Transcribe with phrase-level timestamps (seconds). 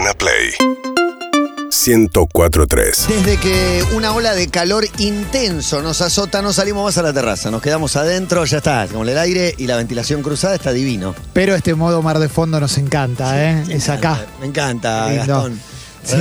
[0.00, 0.54] Urbana Play
[1.70, 3.06] 1043.
[3.08, 7.50] Desde que una ola de calor intenso nos azota, no salimos más a la terraza,
[7.50, 11.14] nos quedamos adentro, ya está, con el aire y la ventilación cruzada está divino.
[11.34, 13.64] Pero este modo mar de fondo nos encanta, ¿eh?
[13.68, 14.24] Es acá.
[14.40, 15.26] Me encanta, Lindo.
[15.26, 15.60] Gastón.
[16.02, 16.16] Sí,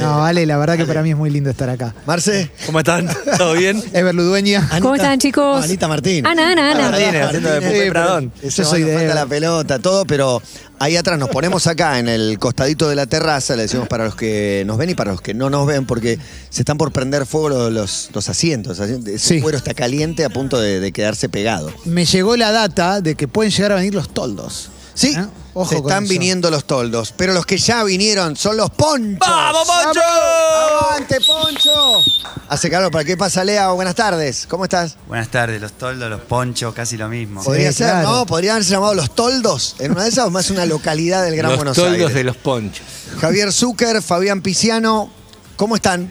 [0.00, 1.94] no, vale, la verdad que para mí es muy lindo estar acá.
[2.06, 2.50] Marce.
[2.66, 3.08] ¿Cómo están?
[3.36, 3.82] ¿Todo bien?
[3.92, 4.68] Ever Ludueña.
[4.80, 5.64] ¿Cómo están, chicos?
[5.64, 6.26] Anita Martín.
[6.26, 6.90] Ana, Ana, Ana.
[6.90, 8.32] Martínez, haciendo de Pupe Pradón.
[8.42, 10.40] Yo soy de falta la pelota, todo, pero
[10.78, 14.14] ahí atrás nos ponemos acá en el costadito de la terraza, le decimos para los
[14.14, 16.18] que nos ven y para los que no nos ven, porque
[16.50, 18.78] se están por prender fuego los, los, los asientos.
[18.78, 19.40] Ese Sí.
[19.40, 21.72] cuero está caliente a punto de, de quedarse pegado.
[21.84, 24.70] Me llegó la data de que pueden llegar a venir los toldos.
[24.94, 25.24] Sí, ¿Eh?
[25.54, 26.10] Ojo se con están eso.
[26.12, 29.18] viniendo los toldos, pero los que ya vinieron son los ponchos.
[29.20, 30.00] ¡Vamos, Poncho!
[30.02, 32.02] ¡Avante, poncho!
[32.48, 33.68] Hace calor, ¿para qué pasa, Lea?
[33.68, 34.96] Buenas tardes, ¿cómo estás?
[35.06, 37.42] Buenas tardes, los toldos, los ponchos, casi lo mismo.
[37.42, 38.10] Podría ser, claro.
[38.10, 38.26] ¿no?
[38.26, 41.50] Podrían haberse llamado los toldos en una de esas o más una localidad del Gran
[41.52, 42.14] los Buenos toldos Aires.
[42.14, 42.84] de los ponchos.
[43.20, 45.10] Javier Zucker, Fabián Piciano,
[45.56, 46.10] ¿cómo están?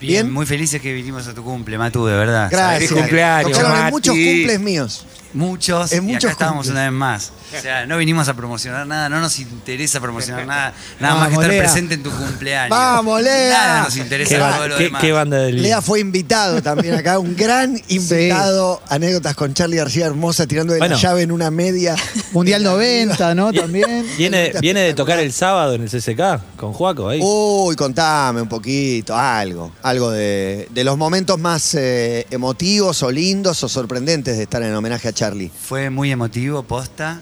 [0.00, 0.32] Bien, ¿Bien?
[0.32, 2.48] muy felices que vinimos a tu cumple, Matu, de verdad.
[2.50, 2.88] Gracias.
[2.88, 3.90] Feliz cumpleaños, Tocaron en Mati.
[3.92, 5.04] muchos cumples míos.
[5.32, 6.72] Muchos, En y muchos acá estábamos cumples.
[6.72, 7.32] una vez más.
[7.56, 11.34] O sea, no vinimos a promocionar nada, no nos interesa promocionar nada, nada más que
[11.34, 11.62] estar Lea.
[11.62, 12.70] presente en tu cumpleaños.
[12.70, 13.50] ¡Vamos, Lea!
[13.50, 15.00] Nada nos interesa ¿Qué, todo ba- lo qué- demás.
[15.00, 18.80] qué banda del Lea fue invitado también acá, un gran invitado.
[18.88, 20.94] Anécdotas con Charlie García Hermosa tirando de Bueno.
[20.94, 21.96] la llave en una media.
[22.32, 23.52] Mundial 90, ¿no?
[23.60, 24.06] También.
[24.16, 27.20] Viene, viene de tocar el sábado en el CCK con Juaco ahí.
[27.22, 29.72] Uy, contame un poquito, algo.
[29.82, 34.74] Algo de, de los momentos más eh, emotivos o lindos o sorprendentes de estar en
[34.74, 35.19] homenaje a Charlie.
[35.68, 37.20] Fue muy emotivo, posta.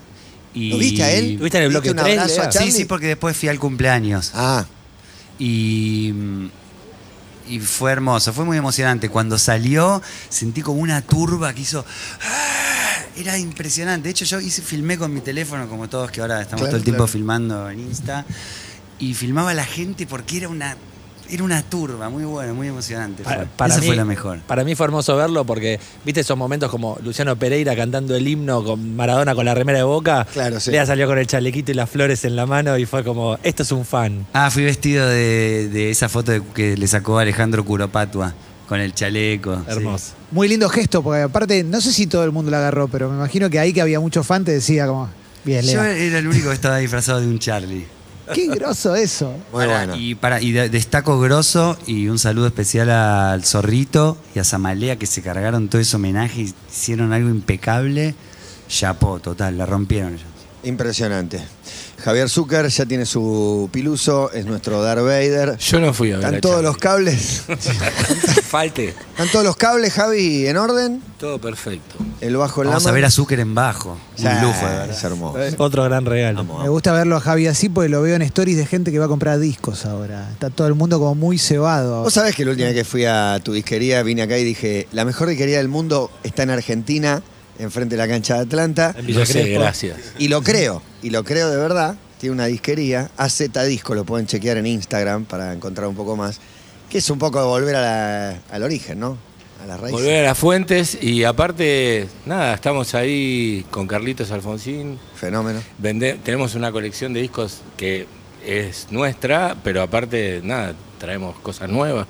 [0.55, 0.71] Y...
[0.71, 1.35] ¿Lo viste a él?
[1.35, 2.51] ¿Lo viste en el bloque un tres, abrazo a Lea?
[2.51, 2.73] Charlie?
[2.73, 4.33] Sí, sí, porque después fui al cumpleaños.
[4.35, 4.65] Ah,
[5.39, 6.13] Y,
[7.49, 9.09] y fue hermoso, fue muy emocionante.
[9.09, 11.85] Cuando salió, sentí como una turba que hizo.
[12.23, 13.05] ¡ah!
[13.17, 14.05] Era impresionante.
[14.05, 16.77] De hecho, yo hice, filmé con mi teléfono, como todos que ahora estamos Claro, todo
[16.79, 17.13] el tiempo claro.
[17.13, 18.25] filmando en Insta.
[19.01, 20.77] Y filmaba a la gente porque era una,
[21.31, 23.23] era una turba, muy bueno, muy emocionante.
[23.25, 23.33] fue.
[23.67, 24.41] Esa mí, fue la mejor.
[24.41, 28.63] Para mí fue hermoso verlo porque, viste esos momentos como Luciano Pereira cantando el himno
[28.65, 30.27] con Maradona con la remera de boca.
[30.33, 30.71] Claro, sí.
[30.71, 33.63] Lea salió con el chalequito y las flores en la mano y fue como, esto
[33.63, 34.27] es un fan.
[34.33, 38.35] Ah, fui vestido de, de esa foto de- que le sacó Alejandro Curopatua
[38.69, 39.57] con el chaleco.
[39.57, 39.63] sí.
[39.69, 40.13] Hermoso.
[40.31, 43.17] Muy lindo gesto, porque aparte, no sé si todo el mundo lo agarró, pero me
[43.17, 45.09] imagino que ahí que había muchos fans te decía como,
[45.45, 45.97] bien, Yo Lea.
[45.97, 47.87] era el único que estaba disfrazado de un Charlie.
[48.35, 49.31] Qué groso eso.
[49.53, 49.97] muy Pará, bueno.
[49.97, 54.97] Y, para, y de- destaco grosso y un saludo especial al Zorrito y a Zamalea
[54.97, 58.15] que se cargaron todo ese homenaje y hicieron algo impecable.
[58.69, 60.27] Chapó, total, la rompieron ellos.
[60.65, 61.41] Impresionante.
[62.09, 65.59] Javier Zucker ya tiene su piluso, es nuestro Darth Vader.
[65.59, 66.25] Yo no fui a ver.
[66.25, 66.67] ¿Están a todos Charlie.
[66.71, 67.43] los cables?
[68.49, 68.95] Falte.
[69.11, 71.03] ¿Están todos los cables, Javi, en orden?
[71.19, 71.97] Todo perfecto.
[72.23, 73.99] El bajo en Vamos la a ver a Zucker en bajo.
[74.17, 74.91] Ya, Un lujo, de verdad.
[74.91, 75.39] Es hermoso.
[75.59, 76.45] Otro gran regalo.
[76.45, 79.05] Me gusta verlo a Javi así porque lo veo en stories de gente que va
[79.05, 80.31] a comprar discos ahora.
[80.33, 82.05] Está todo el mundo como muy cebado.
[82.05, 84.89] Vos sabés que la última vez que fui a tu disquería vine acá y dije,
[84.93, 87.23] la mejor disquería del mundo está en Argentina,
[87.59, 88.95] enfrente de la cancha de Atlanta.
[88.97, 89.97] En Villa No sé, gracias.
[90.19, 91.97] Y lo creo, y lo creo de verdad.
[92.19, 96.41] Tiene una disquería, AZ Disco, lo pueden chequear en Instagram para encontrar un poco más.
[96.91, 99.19] Que es un poco de volver a la- al origen, ¿no?
[99.63, 100.01] A las raíces.
[100.01, 104.99] Volver a las fuentes y aparte, nada, estamos ahí con Carlitos Alfonsín.
[105.17, 105.61] Fenómeno.
[105.81, 108.07] Vende- tenemos una colección de discos que
[108.47, 112.07] es nuestra, pero aparte, nada, traemos cosas nuevas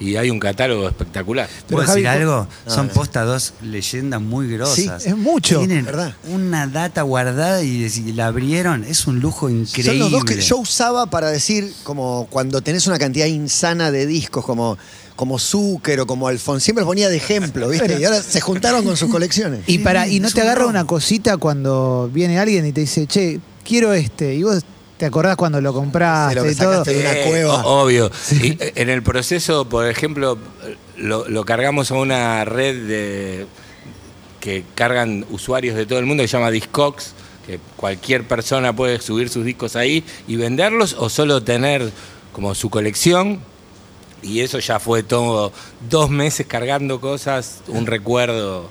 [0.00, 1.48] y hay un catálogo espectacular.
[1.68, 2.46] ¿Puedo Javi, decir algo?
[2.66, 2.92] No, Son no.
[2.92, 5.02] posta dos leyendas muy grosas.
[5.02, 5.58] Sí, es mucho.
[5.58, 6.14] Tienen ¿verdad?
[6.30, 9.92] una data guardada y si la abrieron, es un lujo increíble.
[9.92, 14.06] Son los dos que yo usaba para decir, como cuando tenés una cantidad insana de
[14.06, 14.78] discos, como,
[15.16, 17.98] como Zucker o como Alfonsín, siempre los ponía de ejemplo, ¿viste?
[18.00, 19.62] Y ahora se juntaron con sus colecciones.
[19.66, 23.40] Y para y no te agarra una cosita cuando viene alguien y te dice, che,
[23.64, 24.34] quiero este.
[24.34, 24.62] Y vos
[24.98, 26.84] te acordás cuando lo compraste lo que y todo.
[26.84, 27.64] de una cueva.
[27.64, 28.10] obvio.
[28.32, 30.36] Y, en el proceso, por ejemplo,
[30.96, 33.46] lo, lo cargamos a una red de
[34.40, 37.12] que cargan usuarios de todo el mundo que se llama Discogs,
[37.46, 41.90] que cualquier persona puede subir sus discos ahí y venderlos o solo tener
[42.32, 43.40] como su colección.
[44.20, 45.52] Y eso ya fue todo
[45.88, 48.68] dos meses cargando cosas, un recuerdo,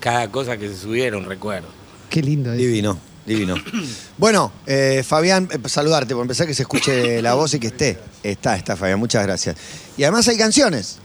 [0.00, 1.68] cada cosa que se subiera, un recuerdo.
[2.08, 2.52] Qué lindo.
[2.52, 2.60] eso.
[2.60, 2.98] Divino,
[3.30, 3.54] divino.
[4.18, 7.98] Bueno, eh, Fabián, eh, saludarte, por empezar que se escuche la voz y que esté.
[8.22, 9.56] Está, está Fabián, muchas gracias.
[9.96, 10.98] Y además hay canciones,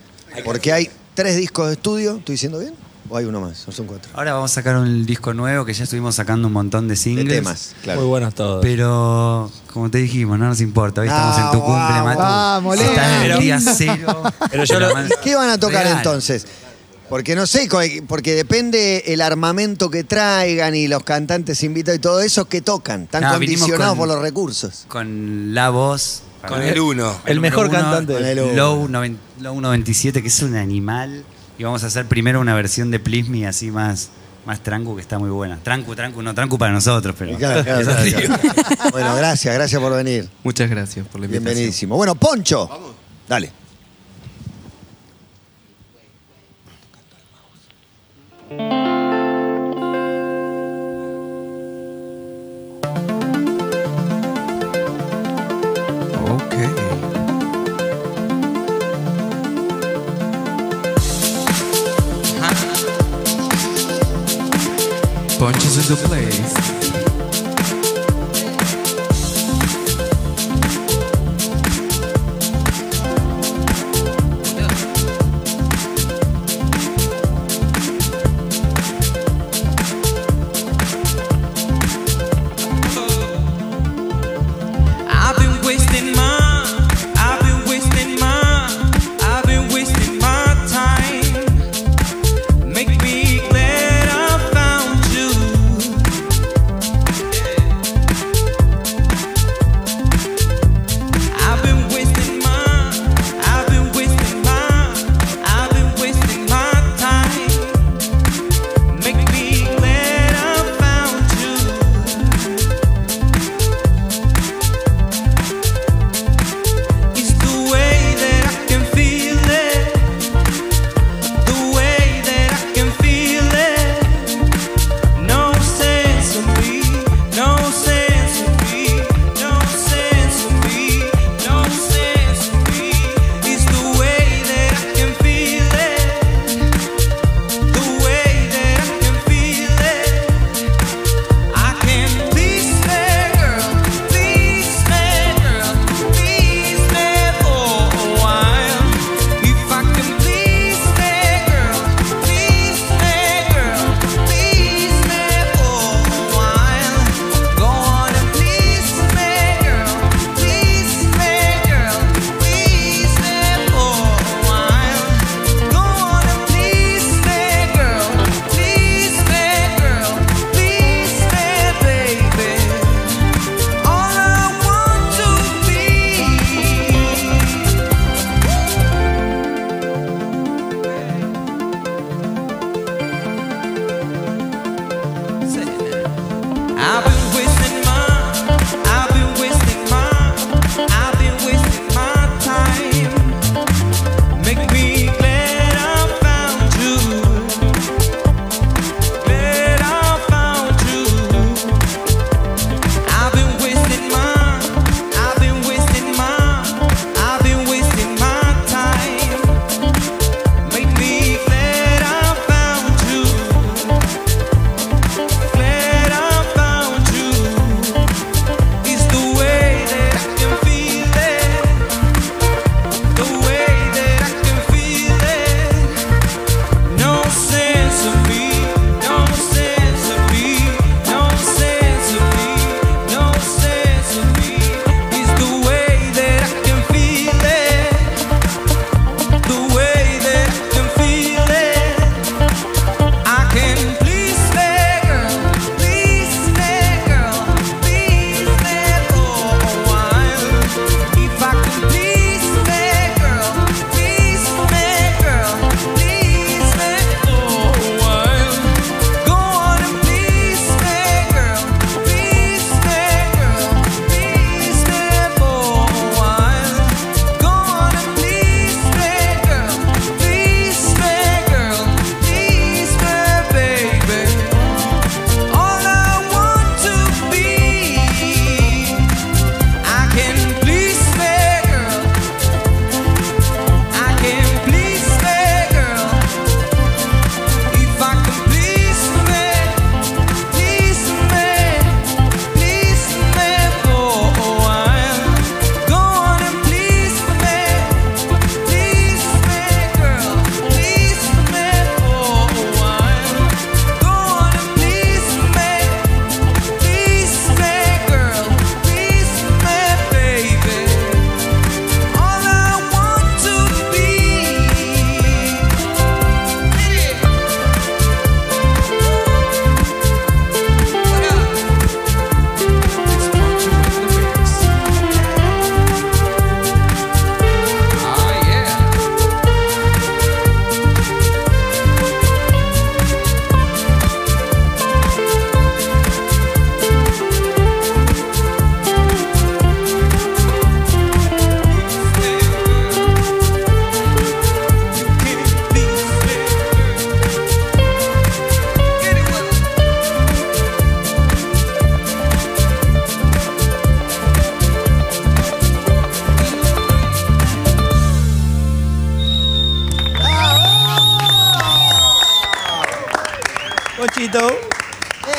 [0.44, 2.74] porque hay tres discos de estudio, ¿estoy diciendo bien?
[3.07, 3.66] ¿O hay uno más?
[3.68, 4.10] ¿O son cuatro?
[4.16, 6.98] Ahora vamos a sacar un disco nuevo que ya estuvimos sacando un montón de De
[6.98, 7.27] singles.
[7.36, 8.01] temas, claro.
[8.01, 8.62] Muy buenos todos.
[8.63, 11.01] Pero, como te dijimos, no nos importa.
[11.01, 12.19] Hoy estamos en tu Ah, cumple, vamos, Matu.
[12.19, 14.24] vamos, Estás en el día cero.
[14.50, 14.89] Pero yo lo-
[15.24, 16.48] ¿Qué van a tocar entonces?
[17.09, 17.69] Porque no sé,
[18.07, 23.03] porque depende el armamento que traigan y los cantantes invitados y todo eso que tocan.
[23.03, 24.85] Están No, condicionados con- por los recursos.
[24.87, 27.15] Con la voz Con el uno.
[27.25, 28.13] El mejor cantante.
[28.13, 28.53] Con el uno.
[28.53, 31.23] Low, noven- Low 97, que es un animal.
[31.57, 34.09] Y vamos a hacer primero una versión de Please Me así más,
[34.45, 35.57] más trancu, que está muy buena.
[35.63, 37.37] Trancu, trancu, no trancu para nosotros, pero.
[37.37, 38.11] Claro, claro, es claro, así.
[38.13, 38.91] claro.
[38.91, 40.29] Bueno, gracias, gracias por venir.
[40.43, 41.45] Muchas gracias por la invitación.
[41.45, 41.95] Bienvenidísimo.
[41.97, 42.69] Bueno, Poncho.
[43.27, 43.51] Dale.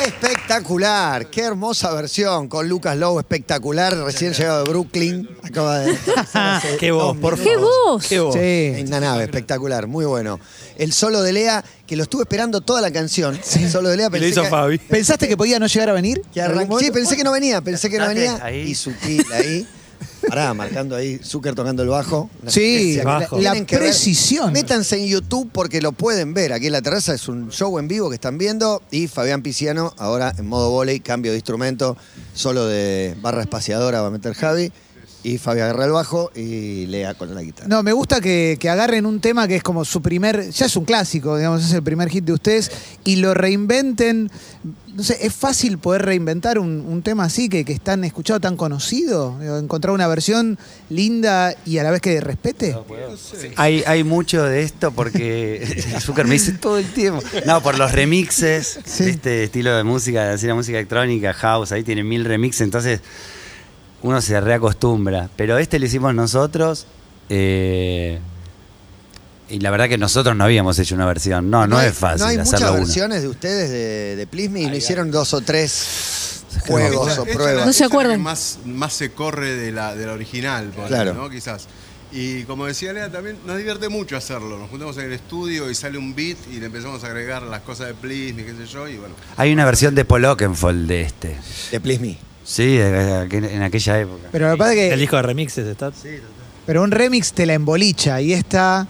[0.05, 5.95] Espectacular, qué hermosa versión con Lucas Lowe, espectacular, recién llegado de Brooklyn, acaba de...
[6.79, 7.45] Qué voz, por minutos.
[7.45, 8.07] ¡Qué voz!
[8.07, 8.33] Qué voz.
[8.33, 8.81] Sí.
[8.81, 10.39] En la nave, espectacular, muy bueno.
[10.77, 13.39] El solo de Lea, que lo estuve esperando toda la canción.
[13.55, 14.77] El solo de Lea pensé lo hizo que, Fabi.
[14.79, 16.21] ¿Pensaste que podía no llegar a venir?
[16.33, 16.41] que
[16.79, 18.39] Sí, pensé que no venía, pensé que no venía.
[18.41, 18.61] ahí.
[18.61, 19.67] Y sutil ahí.
[20.27, 22.29] Pará, marcando ahí, Zucker tocando el bajo.
[22.47, 23.39] Sí, bajo.
[23.39, 23.65] la ver.
[23.65, 24.53] precisión.
[24.53, 26.53] Métanse en YouTube porque lo pueden ver.
[26.53, 28.81] Aquí en la terraza es un show en vivo que están viendo.
[28.91, 31.97] Y Fabián Piciano, ahora en modo volei, cambio de instrumento,
[32.33, 34.71] solo de barra espaciadora va a meter Javi.
[35.23, 37.67] Y Fabi agarra el bajo y Lea con la guitarra.
[37.67, 40.75] No, me gusta que, que agarren un tema que es como su primer, ya es
[40.77, 42.71] un clásico, digamos, es el primer hit de ustedes,
[43.03, 44.31] y lo reinventen.
[44.97, 48.39] No sé, es fácil poder reinventar un, un tema así que, que es tan escuchado,
[48.39, 49.37] tan conocido.
[49.59, 50.57] Encontrar una versión
[50.89, 52.75] linda y a la vez que respete.
[53.57, 57.21] Hay, hay mucho de esto porque Zucker me dice todo el tiempo.
[57.45, 59.03] No, por los remixes, Sí.
[59.03, 62.99] este estilo de música, así la música electrónica, house, ahí tiene mil remixes, entonces
[64.01, 65.29] uno se reacostumbra.
[65.35, 66.87] Pero este lo hicimos nosotros.
[67.29, 68.19] eh,
[69.49, 71.49] y la verdad que nosotros no habíamos hecho una versión.
[71.49, 72.85] No, no, hay- es fácil No hay hacerlo muchas uno.
[72.85, 77.25] versiones de ustedes de, de Please Me y no hicieron dos o tres juegos o
[77.25, 77.55] es pruebas.
[77.57, 78.21] la- No se que acuerdan.
[78.21, 81.13] más, más se corre de la, de la original, ponele, Claro.
[81.13, 81.29] ¿no?
[81.29, 81.67] Quizás.
[82.11, 84.57] Y como decía Lea, también nos divierte mucho hacerlo.
[84.57, 87.61] Nos juntamos en el estudio y sale un beat y le empezamos a agregar las
[87.61, 89.13] cosas de Please, Me, qué sé yo, y bueno.
[89.35, 91.37] Hay una versión de Paul Oakenfold de este.
[91.71, 92.17] De Please Me.
[92.45, 94.29] Sí, en aquella época.
[94.31, 95.91] Pero lo que pasa es El que disco de remixes está.
[96.65, 98.87] pero un remix te la embolicha y esta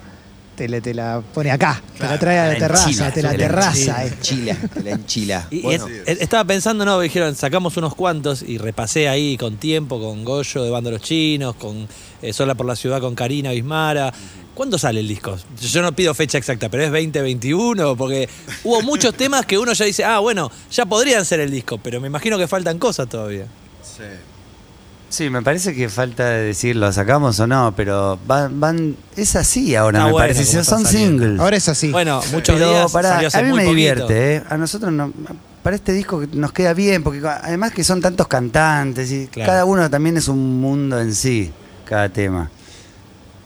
[0.57, 3.21] te, la- te la pone acá, te la trae a la la terraza, enchila, te
[3.21, 4.03] la te la terraza.
[4.05, 4.07] eh.
[4.07, 5.47] Enchila, te la enchila.
[5.51, 9.99] Y Bueno, es- estaba pensando, no, dijeron, sacamos unos cuantos y repasé ahí con tiempo,
[10.01, 11.87] con Goyo de Bando Los Chinos, con
[12.21, 14.11] eh, Sola por la Ciudad con Karina Bismara.
[14.55, 15.37] ¿Cuándo sale el disco?
[15.61, 18.27] Yo no pido fecha exacta, pero es 2021, porque
[18.63, 22.01] hubo muchos temas que uno ya dice, ah, bueno, ya podrían ser el disco, pero
[22.01, 23.45] me imagino que faltan cosas todavía.
[23.83, 24.01] Sí.
[25.09, 29.73] Sí, me parece que falta decir lo sacamos o no, pero van, van es así
[29.75, 30.63] ahora, me bueno parece.
[30.63, 31.39] Son singles.
[31.39, 31.91] Ahora es así.
[31.91, 33.75] Bueno, muchos pero días pará, salió hace a mí muy me poquito.
[33.75, 34.43] divierte, ¿eh?
[34.49, 35.13] A nosotros no,
[35.63, 39.49] para este disco nos queda bien, porque además que son tantos cantantes y Claro.
[39.49, 41.51] cada uno también es un mundo en sí,
[41.85, 42.51] cada tema.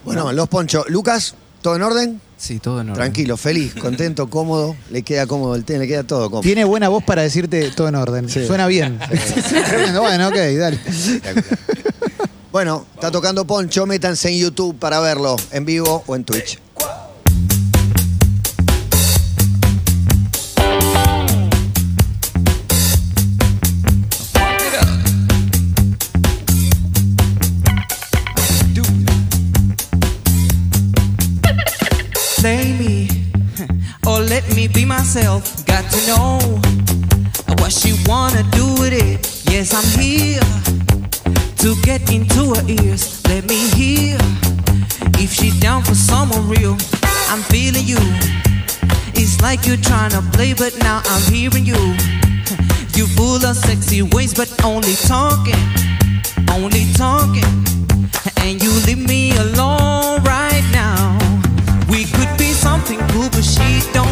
[0.04, 0.88] bueno, los ponchos.
[0.90, 2.20] Lucas, ¿todo en orden?
[2.42, 2.96] Sí, todo en orden.
[2.96, 4.74] Tranquilo, feliz, contento, cómodo.
[4.90, 6.42] Le queda cómodo el tema, le queda todo cómodo.
[6.42, 8.28] Tiene buena voz para decirte todo en orden.
[8.28, 8.98] Suena bien.
[9.68, 10.00] Tremendo.
[10.00, 10.80] bueno, ok, dale.
[12.50, 16.58] Bueno, está tocando Poncho, métanse en YouTube para verlo, en vivo o en Twitch.
[32.42, 33.08] Play me,
[34.04, 35.64] or let me be myself.
[35.64, 36.40] Got to know
[37.60, 39.46] what she wanna do with it.
[39.48, 40.42] Yes, I'm here
[41.58, 43.22] to get into her ears.
[43.28, 44.18] Let me hear
[45.22, 46.76] if she down for someone real.
[47.30, 48.02] I'm feeling you.
[49.14, 51.78] It's like you're trying to play, but now I'm hearing you.
[52.96, 55.62] You full of sexy ways, but only talking,
[56.50, 57.54] only talking.
[58.38, 60.51] And you leave me alone right
[62.98, 64.11] but she don't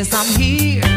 [0.00, 0.89] yes, I'm here.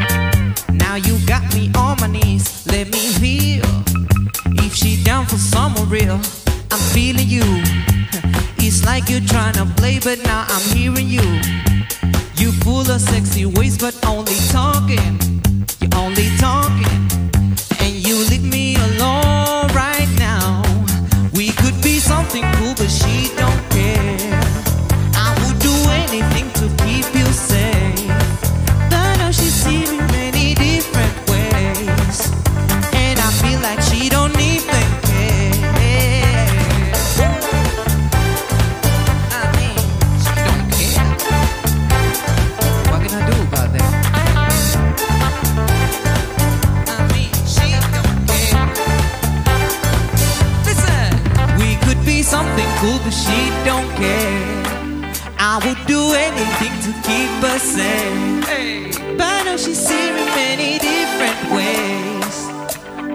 [56.83, 58.99] To keep us safe.
[59.17, 62.35] But I know she's seen me many different ways.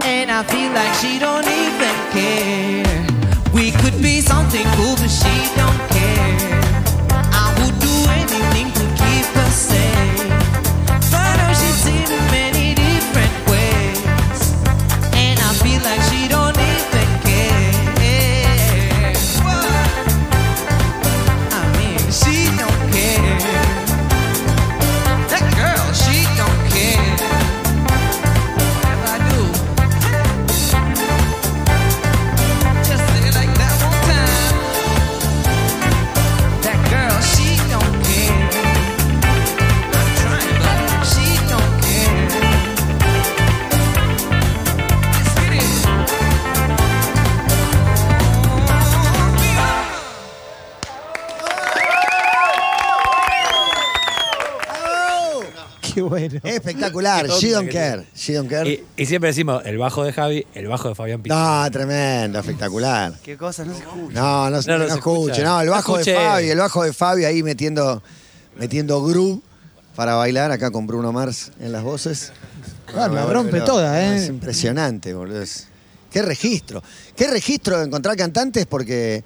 [0.06, 3.06] And I feel like she don't even care.
[3.52, 5.97] We could be something cool, but she don't care.
[56.08, 56.40] Bueno.
[56.44, 57.28] Espectacular.
[57.28, 58.04] She don't care.
[58.14, 58.68] She don't care.
[58.70, 61.34] Y, y siempre decimos el bajo de Javi, el bajo de Fabián Pico.
[61.34, 63.14] No, tremendo, espectacular.
[63.22, 63.64] ¿Qué cosa?
[63.64, 64.20] No se escucha.
[64.20, 65.30] No, no, se- No, no no se escuche.
[65.32, 65.44] escucha.
[65.44, 66.14] No, el bajo de.
[66.14, 68.02] Fabi, el bajo de Fabi ahí metiendo,
[68.56, 69.40] metiendo groove
[69.96, 72.33] para bailar acá con Bruno Mars en las voces.
[72.94, 74.16] Ah, la rompe pero toda, ¿eh?
[74.16, 75.44] Es impresionante, boludo.
[76.11, 76.83] Qué registro.
[77.14, 79.22] Qué registro de encontrar cantantes porque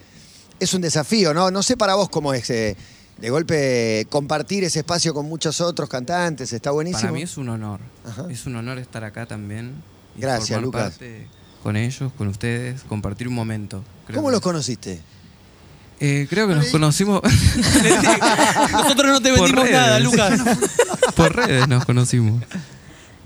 [0.58, 1.50] es un desafío, ¿no?
[1.50, 2.76] No sé para vos cómo es eh,
[3.22, 6.52] de golpe compartir ese espacio con muchos otros cantantes.
[6.52, 7.02] Está buenísimo.
[7.02, 7.78] Para mí es un honor.
[8.04, 8.26] Ajá.
[8.28, 9.74] Es un honor estar acá también.
[10.18, 10.82] y Gracias, formar Lucas.
[10.90, 11.28] parte
[11.62, 13.84] con ellos, con ustedes, compartir un momento.
[14.06, 15.00] Creo ¿Cómo que- los conociste?
[16.00, 17.20] Eh, creo que nos conocimos
[18.72, 20.40] Nosotros no te vendimos nada, Lucas.
[21.16, 22.42] por redes, nos conocimos.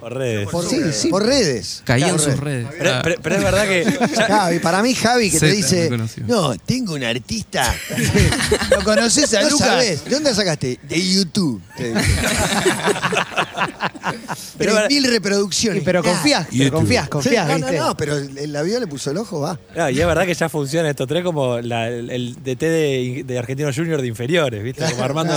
[0.06, 0.48] Por redes.
[0.48, 1.08] Por, Sí, sí.
[1.08, 1.82] por redes.
[1.84, 2.68] Caí en sus redes.
[2.78, 3.84] Pero, Ah, pero- pero es verdad que.
[4.16, 6.24] ya- Javi, para mí Javi que te Sí, dice, me conoció.
[6.28, 7.74] no, tengo un artista.
[8.70, 10.04] ¿Lo conoces a no Lucas?
[10.04, 10.78] ¿de dónde sacaste?
[10.88, 11.60] De YouTube.
[11.76, 12.04] te dice.
[14.58, 15.80] Pero- 3.000 reproducciones.
[15.80, 17.78] Sí, pero confías, pero confías, confías, no, no, ¿viste?
[17.80, 19.58] no, pero el, el avión le puso el ojo, va.
[19.74, 23.24] No, y es verdad que ya funciona estos tres como la- el, el DT de,
[23.26, 24.84] de Argentino Junior de inferiores, ¿viste?
[24.88, 25.34] Como armando.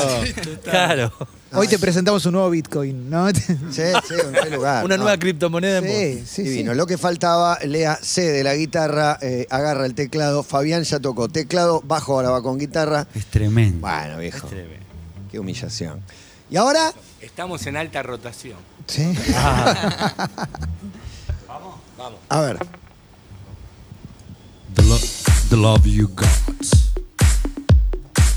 [0.63, 1.11] Claro.
[1.51, 3.27] Hoy te presentamos un nuevo Bitcoin, ¿no?
[3.31, 3.83] Sí, sí,
[4.25, 4.85] un buen lugar.
[4.85, 5.03] Una no.
[5.03, 6.17] nueva criptomoneda en.
[6.19, 6.49] Sí, sí, sí.
[6.49, 6.73] Divino.
[6.75, 10.43] Lo que faltaba, Lea C de la guitarra, eh, agarra el teclado.
[10.43, 13.07] Fabián ya tocó teclado, bajo ahora va con guitarra.
[13.15, 13.79] Es tremendo.
[13.81, 14.47] Bueno, viejo.
[15.31, 16.01] Qué humillación.
[16.51, 18.57] Y ahora, Estamos en alta rotación.
[18.87, 19.03] Sí.
[22.29, 22.57] a ver.
[24.75, 24.99] The, lo-
[25.49, 26.27] the love you got.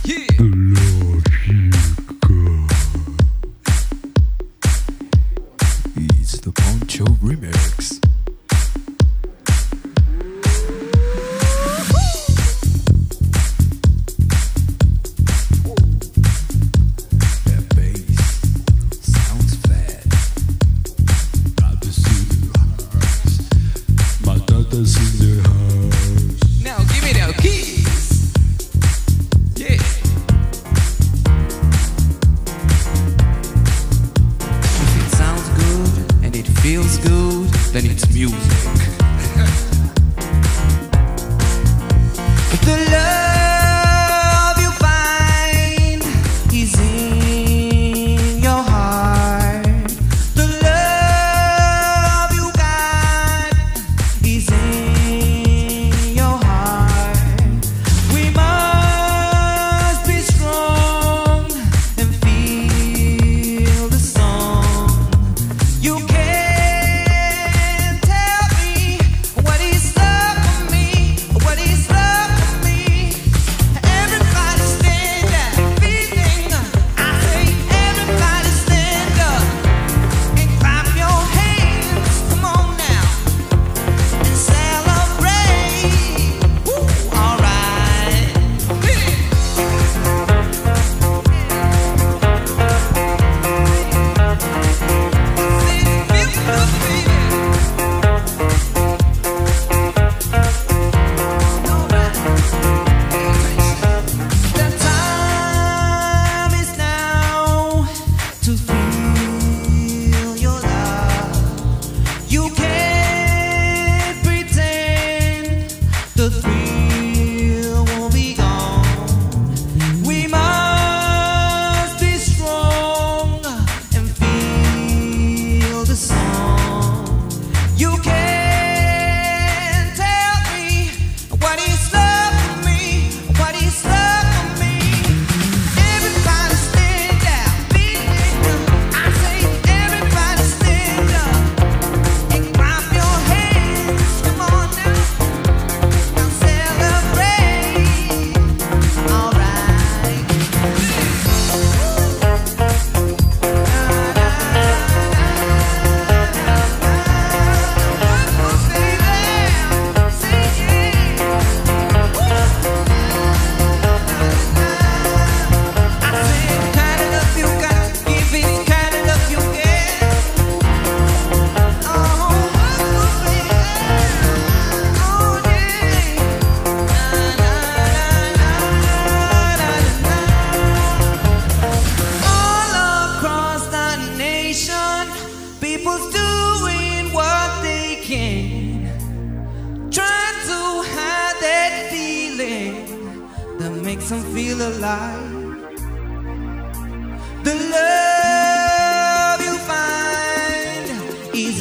[0.02, 1.22] The love
[7.04, 8.01] the Poncho remix.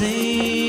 [0.02, 0.61] sozinho.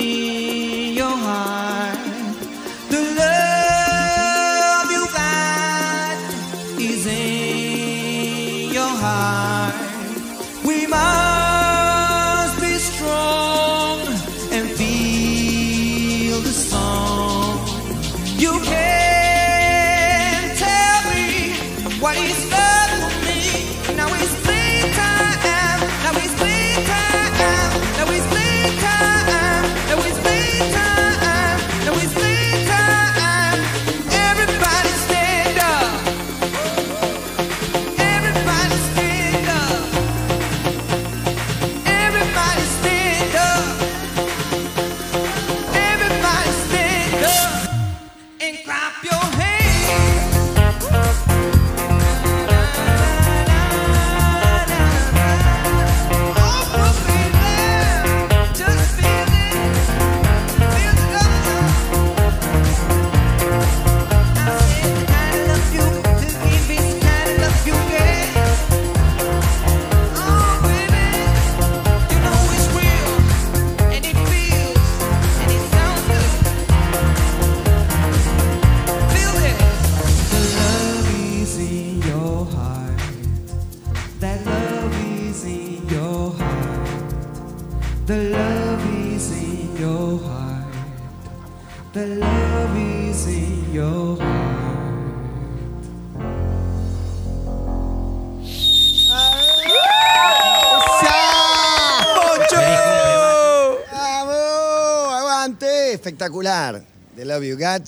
[107.32, 107.82] Love You Got.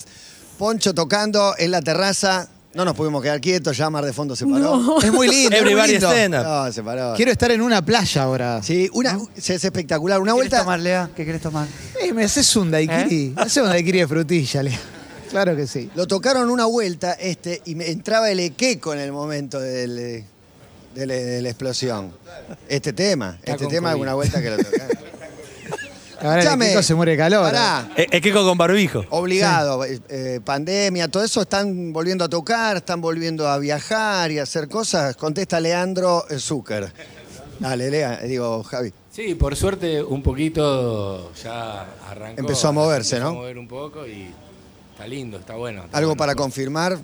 [0.57, 2.49] Poncho tocando en la terraza.
[2.73, 4.97] No nos pudimos quedar quietos, ya Mar de Fondo se paró.
[5.01, 5.55] Es muy lindo.
[5.55, 6.11] es muy Everybody lindo.
[6.11, 6.43] stand up.
[6.43, 7.13] No, se paró.
[7.15, 8.61] Quiero estar en una playa ahora.
[8.61, 10.19] Sí, una, es es espectacular.
[10.19, 10.59] Una ¿Qué querés vuelta.
[10.59, 11.09] tomar, Lea?
[11.15, 11.67] ¿Qué querés tomar?
[12.01, 13.33] Eh, me haces un daiquiri.
[13.35, 14.77] Me haces un daiquiri de frutilla, Leo.
[15.29, 15.89] Claro que sí.
[15.95, 20.25] Lo tocaron una vuelta este y me entraba el equeco en el momento del, eh,
[20.93, 22.11] de, la- de la explosión.
[22.67, 24.97] Este tema, este con tema es una vuelta que lo tocaron.
[26.25, 27.43] Ahora el Escuchame, Kiko se muere de calor.
[27.43, 29.05] Pará, Eh, Es que con barbijo.
[29.09, 29.83] obligado.
[29.85, 34.43] eh, eh, pandemia, todo eso están volviendo a tocar, están volviendo a viajar y a
[34.43, 35.15] hacer cosas.
[35.15, 36.91] Contesta Leandro eh, Zucker.
[37.59, 38.91] Dale, Lea, eh, digo, Javi.
[39.11, 42.39] Sí, por suerte un poquito ya arrancó.
[42.41, 43.37] Empezó a moverse, empezó ¿no?
[43.39, 44.27] a mover un poco y
[44.91, 45.85] está lindo, está bueno.
[45.85, 46.17] está ¿Algo bueno.
[46.19, 46.97] para confirmar?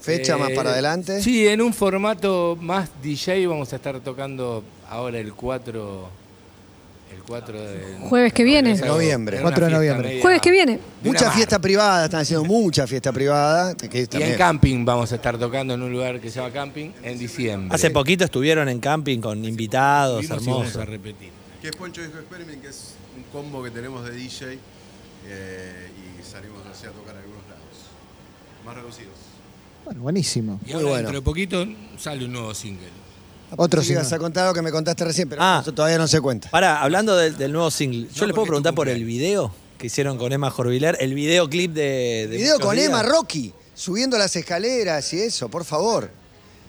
[0.00, 1.20] ¿Fecha más Eh, para adelante?
[1.20, 6.08] Sí, en un formato más DJ vamos a estar tocando ahora el 4
[7.14, 8.72] el 4 de Jueves que viene.
[8.72, 9.36] algo- Noviembre.
[9.36, 10.08] es una 4 de noviembre.
[10.08, 10.72] media- Jueves que viene.
[11.02, 13.74] de Mucha fiesta privada, están haciendo mucha fiesta privada.
[13.74, 16.52] Que Y también- en camping vamos a estar tocando en un lugar que se llama
[16.52, 17.74] Camping en diciembre.
[17.74, 20.82] Hace poquito estuvieron en camping con invitados, Fuimos y vamos hermosos.
[20.82, 21.30] a repetir.
[21.62, 24.58] Que es Poncho Disco Experiment, que es un combo que tenemos de DJ
[25.26, 25.90] eh,
[26.20, 27.64] y salimos así a tocar en algunos lados.
[28.64, 29.14] Más reducidos.
[29.84, 30.60] Bueno, buenísimo.
[30.64, 30.96] Y Muy ahora bueno.
[30.96, 31.66] dentro de poquito
[31.98, 32.88] sale un nuevo single.
[33.56, 35.60] Otro Sí, contar algo que me contaste recién, pero Ah.
[35.62, 36.50] eso todavía no se cuenta.
[36.50, 39.86] Pará, hablando del, del nuevo single, ¿yo No, le puedo preguntar por el video que
[39.86, 40.96] hicieron con Emma Jorviler?
[41.00, 42.26] El videoclip de.
[42.30, 42.88] de Video con días.
[42.88, 46.10] Emma Rocky, subiendo las escaleras y eso, por favor.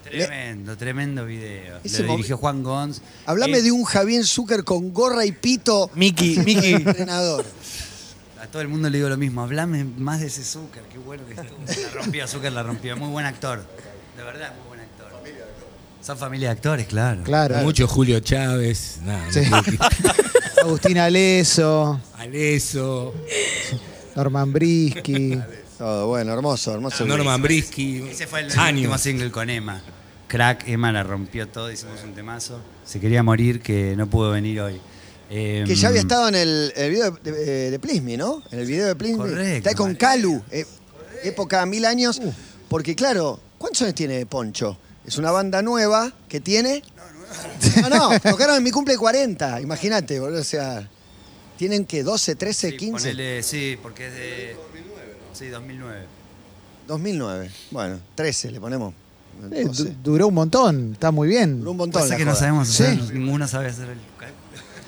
[0.04, 1.80] Tremendo, tremendo video.
[1.84, 3.02] Ese Lo dirigió Juan Gons.
[3.26, 5.92] Hablame Eh, de un Javier Zucker con gorra y pito.
[5.94, 6.74] Mickey, Mickey.
[6.76, 7.46] Entrenador.
[8.42, 9.42] A todo el mundo le digo lo mismo.
[9.44, 10.84] Hablame más de ese Zucker.
[10.84, 11.58] Qué bueno que estuvo.
[11.84, 12.96] La rompió, Zucker la rompió.
[12.98, 13.64] Muy buen actor.
[14.18, 14.69] De verdad, muy.
[16.02, 17.24] Son familia de actores, claro.
[17.24, 17.58] Claro.
[17.58, 19.42] Mucho Julio Chávez, nada, Sí.
[20.64, 23.14] Agustina Leso, Aleso,
[24.16, 25.40] Norman Brisky.
[25.78, 27.06] Todo bueno, hermoso, hermoso.
[27.06, 28.04] Norman Brisky.
[28.10, 28.82] Ese fue el Años.
[28.82, 29.82] último single con Emma.
[30.28, 32.60] Crack, Emma la rompió todo, hicimos un temazo.
[32.86, 34.80] Se quería morir que no pudo venir hoy.
[35.30, 38.42] Eh, Que ya había estado en el, el video de, de, de Please Me, ¿no?
[38.52, 39.24] En el video de Please Me.
[39.30, 39.96] Correcto, Está con.
[39.96, 40.66] Calu, eh,
[41.24, 42.20] época mil años.
[42.68, 44.78] Porque claro, ¿cuántos años tiene Poncho?
[45.10, 46.82] Es una banda nueva que tiene...
[47.82, 50.88] No, no, tocaron en mi cumple 40, imagínate, boludo, o sea...
[51.58, 53.14] Tienen que 12, 13, sí, 15...
[53.14, 54.58] ponele- sí, porque es de.
[55.34, 56.06] Sí, 2009.
[56.88, 57.52] 2009.
[57.72, 58.94] Bueno, 13 le ponemos.
[59.52, 59.84] Eh, 12.
[59.84, 61.60] du- duró un montón, está muy bien.
[61.60, 62.40] Duró un montón Pasa que no joda.
[62.40, 62.84] sabemos Sí.
[62.84, 63.98] hacer, ninguno sabe hacer el.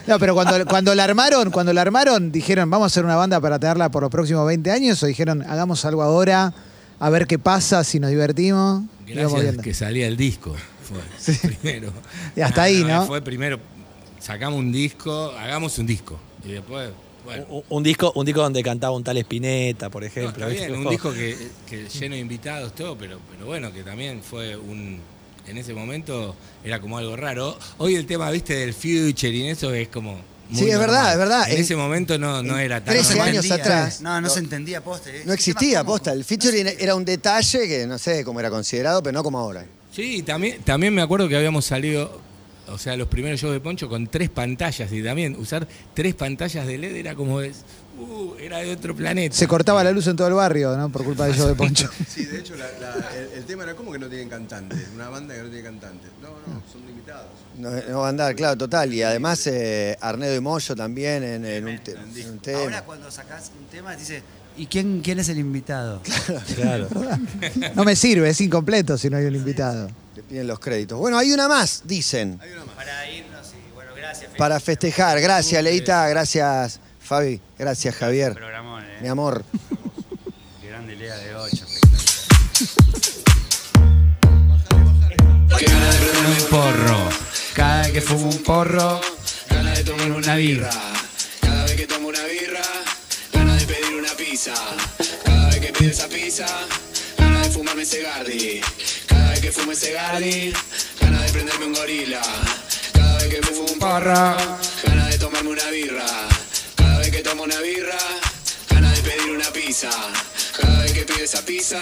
[0.07, 3.39] No, pero cuando, cuando la armaron, cuando la armaron, dijeron, vamos a hacer una banda
[3.41, 6.53] para tenerla por los próximos 20 años, o dijeron, hagamos algo ahora,
[6.99, 8.84] a ver qué pasa, si nos divertimos.
[9.13, 10.56] Gracias que salía el disco.
[10.84, 11.00] Fue
[11.34, 11.47] sí.
[11.47, 11.93] primero.
[12.36, 13.06] Y hasta ahí, ¿no?
[13.06, 13.60] Fue primero,
[14.19, 16.19] sacamos un disco, hagamos un disco.
[16.43, 16.91] Y después.
[17.69, 20.47] Un, disco, un disco donde cantaba un tal Espineta, por ejemplo.
[20.47, 21.38] Está bien, un disco que,
[21.88, 25.00] lleno de invitados, todo, pero, pero bueno, que también fue un.
[25.47, 27.58] En ese momento era como algo raro.
[27.78, 30.19] Hoy el tema, viste, del future y eso es como
[30.54, 31.50] Sí, es verdad, es verdad.
[31.50, 33.30] En, eh, ese momento no, no era tan 13 normal.
[33.30, 34.02] años atrás.
[34.02, 35.22] No, no, se entendía poste.
[35.22, 35.24] Eh.
[35.26, 36.12] No existía posta.
[36.12, 39.66] El featuring era un detalle que no sé cómo era considerado, pero no como ahora.
[39.92, 42.22] Sí, también, también me acuerdo que habíamos salido
[42.67, 46.65] o sea, los primeros shows de Poncho con tres pantallas y también usar tres pantallas
[46.67, 47.63] de LED era como es,
[48.00, 49.36] uh, era de otro planeta.
[49.36, 50.91] Se cortaba la luz en todo el barrio, ¿no?
[50.91, 51.89] Por culpa de shows de Poncho.
[52.08, 52.54] sí, de hecho,
[53.36, 56.10] el, tema era como que no tienen cantantes, una banda que no tiene cantantes.
[56.21, 57.28] No, no, son limitados.
[57.58, 58.93] No, no a andar, claro, total.
[58.93, 62.60] Y además eh, Arnedo y Moyo también en, un, en, un, tema.
[62.60, 64.24] Ahora cuando sacás un tema dice
[64.58, 66.02] ¿Y quién, quién es el invitado?
[66.56, 67.18] Claro, claro.
[67.76, 69.90] No me sirve, es incompleto si no hay un invitado.
[70.16, 71.00] Le piden los créditos.
[71.00, 72.38] Bueno, hay una más, dicen.
[72.42, 72.76] Hay una más.
[72.76, 74.24] Para irnos y bueno, gracias.
[74.24, 74.38] Felipe.
[74.38, 78.34] Para festejar, gracias Leita, gracias Fabi, gracias Javier.
[78.34, 79.00] Programón, ¿eh?
[79.02, 79.44] Mi amor.
[80.62, 81.66] Qué grande Lea de 8.
[85.58, 87.10] Qué gana de prender un porro.
[87.56, 89.02] Cada vez que fumo un porro,
[89.50, 90.90] gana de tomar una birra.
[94.43, 96.47] Cada vez que pido esa pizza,
[97.15, 98.60] ganas de fumarme ese Gardi.
[99.06, 100.51] Cada vez que fumo ese Gardi,
[100.99, 102.21] ganas de prenderme un gorila.
[102.91, 104.36] Cada vez que me fumo un parra,
[104.84, 106.06] ganas de tomarme una birra.
[106.75, 107.99] Cada vez que tomo una birra,
[108.71, 109.91] ganas de pedir una pizza.
[110.60, 111.82] Cada vez que pido esa pizza,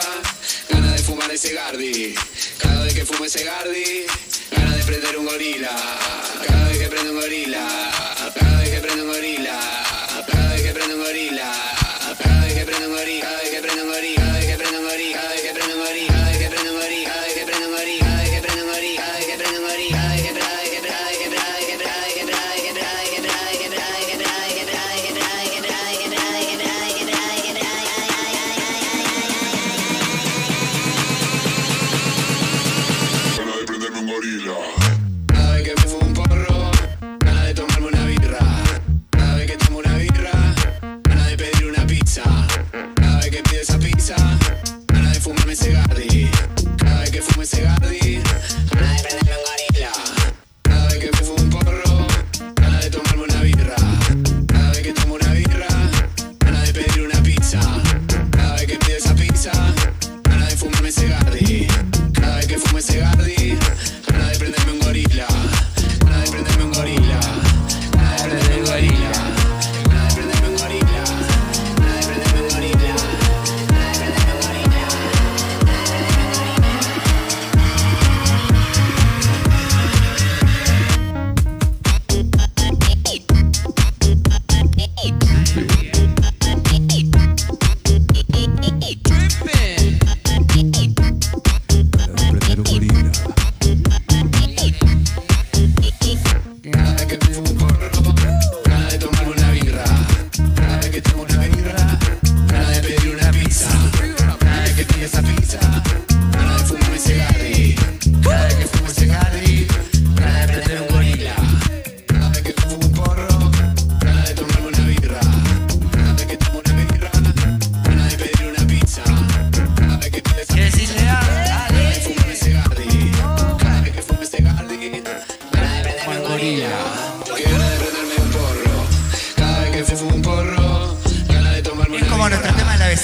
[0.68, 2.14] ganas de fumar ese Gardi.
[2.58, 4.06] Cada vez que fumo ese Gardi,
[4.52, 5.72] ganas de prender un gorila.
[6.46, 7.92] Cada vez que prendo un gorila,
[8.38, 9.60] cada vez que prendo un gorila,
[10.30, 11.59] cada vez que prendo un gorila
[12.88, 14.19] prenda que prenda María.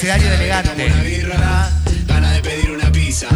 [0.06, 0.92] escenario de elegante.
[2.06, 3.28] Gana de pedir una pizza.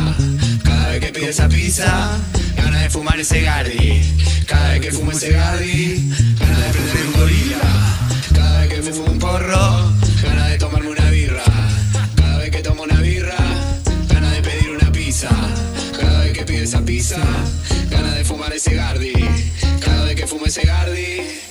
[0.62, 2.16] Cada vez que pido esa pizza,
[2.56, 4.00] gana de fumar ese Gardi.
[4.46, 7.60] Cada vez que fumo ese Gardi, gana de prenderme un gorila.
[8.34, 11.44] Cada vez que me fumo un porro, gana de tomarme una birra.
[12.14, 13.36] Cada vez que tomo una birra,
[14.08, 15.30] gana de pedir una pizza.
[15.98, 17.18] Cada vez que pido esa pizza,
[17.90, 19.12] gana de fumar ese Gardi.
[19.80, 21.49] Cada vez que fumo ese Gardi.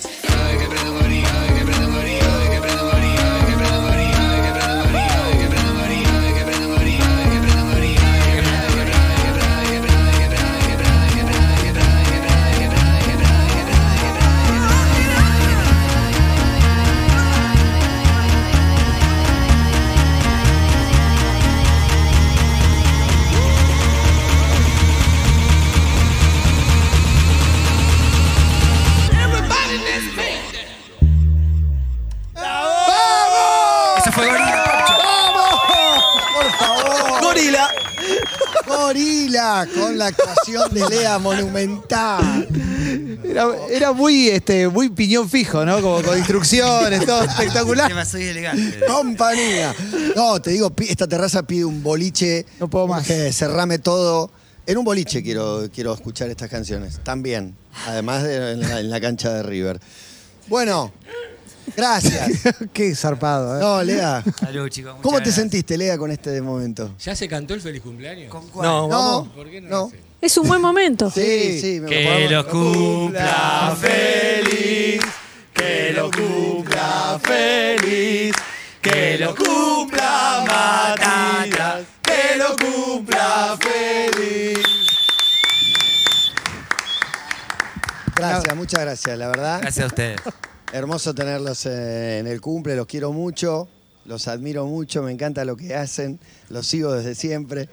[38.90, 42.48] Gorila, con la actuación de Lea monumental.
[43.22, 45.80] Era, era muy, este, muy piñón fijo, ¿no?
[45.80, 47.86] Como con instrucciones, todo espectacular.
[47.86, 48.80] Tema, soy elegante.
[48.88, 49.72] Compañía.
[50.16, 52.44] No, te digo, esta terraza pide un boliche.
[52.58, 53.06] No puedo más.
[53.06, 54.32] Que cerrame todo.
[54.66, 59.00] En un boliche quiero, quiero escuchar estas canciones, también, además de en la, en la
[59.00, 59.80] cancha de River.
[60.48, 60.92] Bueno,
[61.76, 62.30] gracias.
[62.72, 63.60] Qué zarpado, ¿eh?
[63.60, 64.22] No, Lea.
[64.38, 64.92] Salud, chicos.
[64.92, 65.34] muchas ¿Cómo te gracias.
[65.36, 66.94] sentiste, Lea, con este momento?
[66.98, 68.30] ¿Ya se cantó el feliz cumpleaños?
[68.30, 68.68] ¿Con cuál?
[68.68, 69.28] No, vamos.
[69.28, 69.76] ¿Por qué no, no.
[69.76, 70.00] lo hacen?
[70.20, 71.10] Es un buen momento.
[71.10, 71.80] Sí, sí.
[71.80, 75.00] me Que lo cumpla feliz,
[75.54, 78.34] que lo cumpla feliz,
[78.82, 84.58] que lo cumpla Matías, que lo cumpla feliz.
[88.14, 89.60] Gracias, muchas gracias, la verdad.
[89.62, 90.20] Gracias a ustedes.
[90.72, 93.68] Hermoso tenerlos eh, en el cumple, los quiero mucho,
[94.04, 97.68] los admiro mucho, me encanta lo que hacen, los sigo desde siempre.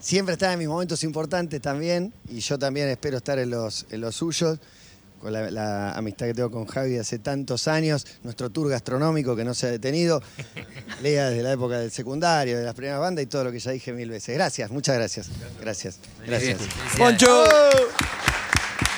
[0.00, 4.00] Siempre están en mis momentos importantes también, y yo también espero estar en los, en
[4.00, 4.58] los suyos,
[5.20, 9.36] con la, la amistad que tengo con Javi de hace tantos años, nuestro tour gastronómico
[9.36, 10.20] que no se ha detenido,
[11.02, 13.70] Lea desde la época del secundario, de las primeras bandas y todo lo que ya
[13.70, 14.34] dije mil veces.
[14.34, 15.28] Gracias, muchas gracias.
[15.60, 16.00] Gracias.
[16.26, 16.58] Gracias.
[16.98, 17.44] Poncho.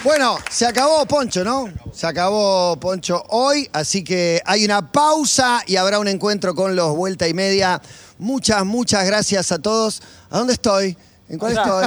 [0.05, 1.73] Bueno, se acabó Poncho, ¿no?
[1.93, 6.97] Se acabó Poncho hoy, así que hay una pausa y habrá un encuentro con los
[6.97, 7.81] Vuelta y Media.
[8.19, 10.03] Muchas, muchas gracias a todos.
[10.29, 10.97] ¿A dónde estoy?
[11.29, 11.85] ¿En cuál estoy?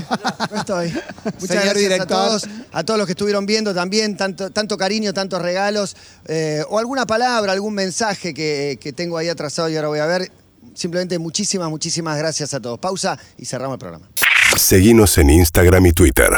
[0.58, 0.90] Estoy.
[1.26, 2.04] Muchas Señor gracias director.
[2.04, 6.64] a todos, a todos los que estuvieron viendo también, tanto, tanto cariño, tantos regalos, eh,
[6.70, 10.32] o alguna palabra, algún mensaje que, que tengo ahí atrasado y ahora voy a ver.
[10.74, 12.80] Simplemente muchísimas, muchísimas gracias a todos.
[12.80, 14.10] Pausa y cerramos el programa.
[14.56, 16.30] Seguinos en Instagram y Twitter.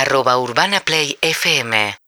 [0.00, 2.00] Arroba Urbana Play FM